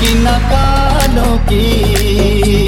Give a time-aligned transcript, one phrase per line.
[0.00, 2.59] की नकालों की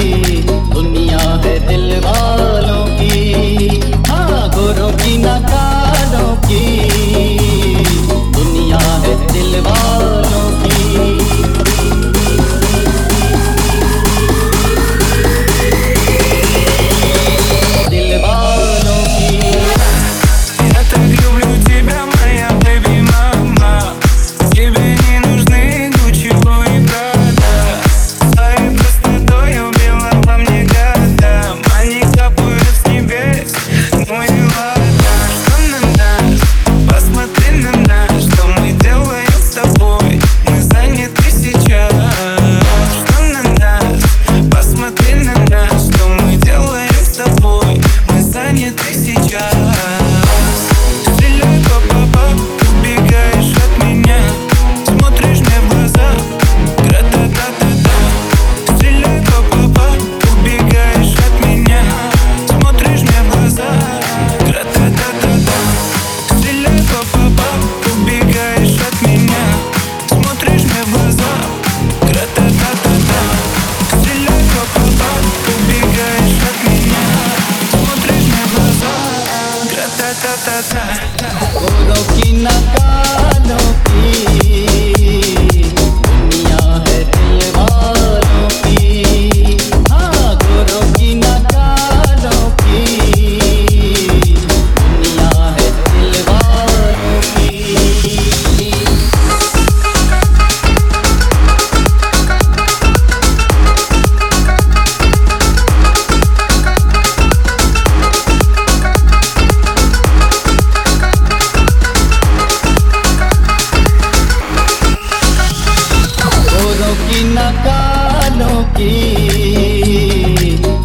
[117.25, 118.93] नकारों की।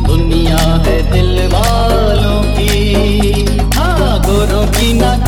[0.06, 2.74] दुनिया है दिल वालों की।
[3.76, 5.27] हाँ गोरों की नकारों